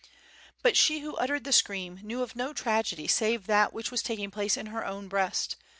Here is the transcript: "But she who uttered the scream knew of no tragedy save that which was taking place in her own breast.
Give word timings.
"But 0.63 0.75
she 0.75 1.01
who 1.01 1.15
uttered 1.17 1.43
the 1.43 1.51
scream 1.53 1.99
knew 2.01 2.23
of 2.23 2.35
no 2.35 2.53
tragedy 2.53 3.07
save 3.07 3.45
that 3.45 3.71
which 3.71 3.91
was 3.91 4.01
taking 4.01 4.31
place 4.31 4.57
in 4.57 4.65
her 4.65 4.83
own 4.83 5.07
breast. 5.07 5.57